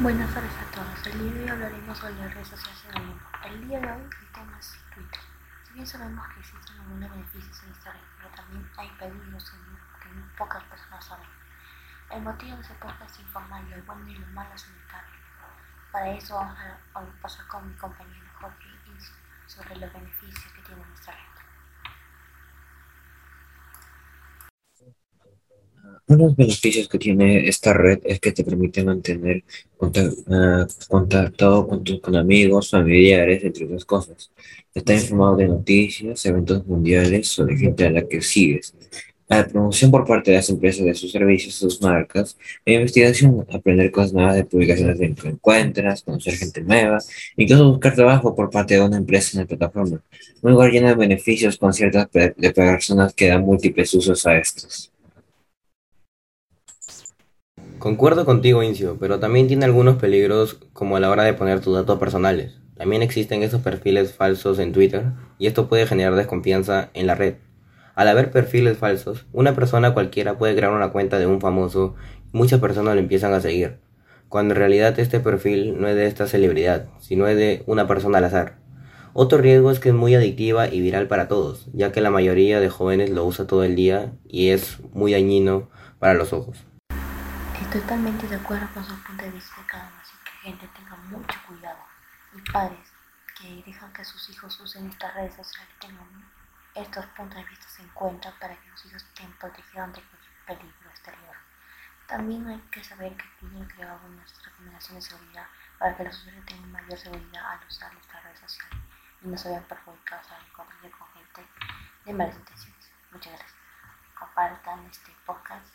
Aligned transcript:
Buenas 0.00 0.34
tardes 0.34 0.50
a 0.58 0.64
todos. 0.74 1.06
El 1.06 1.20
día 1.20 1.32
de 1.32 1.42
hoy 1.44 1.48
hablaremos 1.48 1.96
sobre 1.96 2.14
las 2.16 2.34
redes 2.34 2.48
sociales 2.48 2.84
en 2.90 3.02
el. 3.02 3.52
El 3.52 3.68
día 3.68 3.78
de 3.78 3.92
hoy 3.92 4.02
el 4.02 4.32
tema 4.32 4.58
es 4.58 4.76
Twitter. 4.92 5.20
Si 5.62 5.72
bien 5.72 5.86
sabemos 5.86 6.26
que 6.28 6.40
existen 6.40 6.80
algunos 6.80 7.10
beneficios 7.10 7.62
en 7.62 7.74
red, 7.74 8.00
pero 8.16 8.28
también 8.34 8.70
hay 8.76 8.90
peligros 8.98 9.52
que 10.02 10.08
muy 10.08 10.28
pocas 10.36 10.64
personas 10.64 11.04
saben. 11.04 11.28
El 12.10 12.22
motivo 12.22 12.56
de 12.56 12.62
ese 12.62 12.74
podcast 12.74 13.10
es 13.12 13.20
informar 13.20 13.62
lo 13.62 13.82
bueno 13.84 14.08
y 14.08 14.14
lo 14.16 14.26
malo 14.26 14.50
en 14.50 14.88
red. 14.90 15.06
Para 15.92 16.10
eso 16.10 16.34
vamos 16.34 16.58
a 16.58 17.22
pasar 17.22 17.46
con 17.46 17.68
mi 17.68 17.76
compañero 17.76 18.26
Jorge 18.40 18.68
sobre 19.46 19.76
los 19.76 19.92
beneficios 19.92 20.52
que 20.54 20.62
tiene 20.62 20.82
esta 20.92 21.12
red. 25.84 25.98
Uno 26.06 26.18
de 26.18 26.24
los 26.24 26.36
beneficios 26.36 26.88
que 26.88 26.98
tiene 26.98 27.48
esta 27.48 27.72
red 27.72 28.00
es 28.04 28.20
que 28.20 28.32
te 28.32 28.44
permite 28.44 28.84
mantener 28.84 29.44
ah, 30.30 30.66
contactado 30.88 31.66
con 31.66 31.84
tus 31.84 32.00
amigos, 32.14 32.70
familiares, 32.70 33.44
entre 33.44 33.66
otras 33.66 33.84
cosas. 33.84 34.30
Estar 34.74 34.96
informado 34.96 35.36
de 35.36 35.48
noticias, 35.48 36.24
eventos 36.26 36.66
mundiales 36.66 37.38
o 37.38 37.44
de 37.46 37.56
gente 37.56 37.86
a 37.86 37.90
la 37.90 38.06
que 38.06 38.20
sigues. 38.20 38.74
La 39.26 39.46
promoción 39.46 39.90
por 39.90 40.04
parte 40.04 40.30
de 40.30 40.36
las 40.36 40.50
empresas 40.50 40.84
de 40.84 40.94
sus 40.94 41.10
servicios, 41.10 41.54
sus 41.54 41.80
marcas, 41.80 42.36
la 42.66 42.74
investigación, 42.74 43.46
aprender 43.50 43.90
cosas 43.90 44.12
nuevas 44.12 44.34
de 44.34 44.44
publicaciones 44.44 44.98
de 44.98 45.14
que 45.14 45.28
encuentras, 45.28 46.02
conocer 46.02 46.34
gente 46.34 46.60
nueva, 46.60 46.98
incluso 47.36 47.70
buscar 47.70 47.94
trabajo 47.94 48.34
por 48.34 48.50
parte 48.50 48.74
de 48.74 48.82
una 48.82 48.98
empresa 48.98 49.30
en 49.38 49.44
la 49.44 49.46
plataforma. 49.46 50.02
Un 50.42 50.52
lugar 50.52 50.70
lleno 50.70 50.88
de 50.88 50.94
beneficios 50.94 51.56
con 51.56 51.72
ciertas 51.72 52.08
de 52.12 52.52
personas 52.52 53.14
que 53.14 53.28
dan 53.28 53.42
múltiples 53.42 53.94
usos 53.94 54.26
a 54.26 54.36
estos. 54.36 54.93
Concuerdo 57.84 58.24
contigo, 58.24 58.62
Incio, 58.62 58.96
pero 58.98 59.20
también 59.20 59.46
tiene 59.46 59.66
algunos 59.66 59.96
peligros 59.96 60.58
como 60.72 60.96
a 60.96 61.00
la 61.00 61.10
hora 61.10 61.22
de 61.24 61.34
poner 61.34 61.60
tus 61.60 61.74
datos 61.74 61.98
personales. 61.98 62.58
También 62.78 63.02
existen 63.02 63.42
esos 63.42 63.60
perfiles 63.60 64.14
falsos 64.14 64.58
en 64.58 64.72
Twitter 64.72 65.08
y 65.38 65.48
esto 65.48 65.68
puede 65.68 65.86
generar 65.86 66.14
desconfianza 66.14 66.88
en 66.94 67.06
la 67.06 67.14
red. 67.14 67.34
Al 67.94 68.08
haber 68.08 68.30
perfiles 68.30 68.78
falsos, 68.78 69.26
una 69.34 69.54
persona 69.54 69.92
cualquiera 69.92 70.38
puede 70.38 70.56
crear 70.56 70.72
una 70.72 70.92
cuenta 70.92 71.18
de 71.18 71.26
un 71.26 71.42
famoso 71.42 71.94
y 72.32 72.38
muchas 72.38 72.58
personas 72.58 72.94
lo 72.94 73.00
empiezan 73.02 73.34
a 73.34 73.42
seguir, 73.42 73.76
cuando 74.30 74.54
en 74.54 74.60
realidad 74.60 74.98
este 74.98 75.20
perfil 75.20 75.78
no 75.78 75.86
es 75.86 75.94
de 75.94 76.06
esta 76.06 76.26
celebridad, 76.26 76.86
sino 77.00 77.28
es 77.28 77.36
de 77.36 77.64
una 77.66 77.86
persona 77.86 78.16
al 78.16 78.24
azar. 78.24 78.56
Otro 79.12 79.36
riesgo 79.36 79.70
es 79.70 79.78
que 79.78 79.90
es 79.90 79.94
muy 79.94 80.14
adictiva 80.14 80.68
y 80.68 80.80
viral 80.80 81.06
para 81.06 81.28
todos, 81.28 81.68
ya 81.74 81.92
que 81.92 82.00
la 82.00 82.10
mayoría 82.10 82.60
de 82.60 82.70
jóvenes 82.70 83.10
lo 83.10 83.26
usa 83.26 83.46
todo 83.46 83.62
el 83.62 83.76
día 83.76 84.14
y 84.26 84.48
es 84.48 84.78
muy 84.94 85.12
dañino 85.12 85.68
para 85.98 86.14
los 86.14 86.32
ojos. 86.32 86.64
Totalmente 87.74 88.28
de 88.28 88.36
acuerdo 88.36 88.72
con 88.72 88.84
su 88.84 88.94
punto 89.02 89.24
de 89.24 89.32
vista 89.32 89.60
de 89.60 89.66
cada 89.66 89.88
uno, 89.88 89.96
así 90.00 90.14
que 90.24 90.30
gente 90.48 90.68
tenga 90.68 90.94
mucho 90.94 91.36
cuidado. 91.44 91.84
Y 92.32 92.40
padres 92.52 92.88
que 93.36 93.64
dejan 93.66 93.92
que 93.92 94.04
sus 94.04 94.30
hijos 94.30 94.60
usen 94.60 94.88
estas 94.88 95.12
redes 95.12 95.34
sociales 95.34 95.74
tengan 95.80 96.06
estos 96.72 97.04
puntos 97.06 97.36
de 97.36 97.44
vista 97.50 97.66
en 97.80 97.88
cuenta 97.88 98.32
para 98.38 98.54
que 98.54 98.68
los 98.68 98.86
hijos 98.86 99.02
estén 99.02 99.32
protegidos 99.38 99.88
ante 99.88 100.02
cualquier 100.02 100.34
peligro 100.46 100.88
exterior. 100.88 101.36
También 102.06 102.46
hay 102.46 102.60
que 102.70 102.84
saber 102.84 103.16
que 103.16 103.24
Google 103.40 103.66
creó 103.66 103.90
algunas 103.90 104.44
recomendaciones 104.44 105.02
de 105.02 105.10
seguridad 105.10 105.46
para 105.76 105.96
que 105.96 106.04
los 106.04 106.16
usuarios 106.16 106.46
tengan 106.46 106.70
mayor 106.70 106.96
seguridad 106.96 107.44
al 107.44 107.66
usar 107.66 107.92
estas 108.00 108.22
redes 108.22 108.38
sociales 108.38 108.78
y 109.20 109.26
no 109.26 109.36
se 109.36 109.48
vean 109.48 109.64
perjudicados 109.64 110.30
al 110.30 110.46
encontrarse 110.46 110.90
con 110.92 111.08
gente 111.08 111.44
de 112.04 112.12
malas 112.12 112.36
intenciones. 112.36 112.92
Muchas 113.10 113.32
gracias. 113.32 113.58
Compartan 114.16 114.86
este 114.86 115.10
podcast 115.26 115.66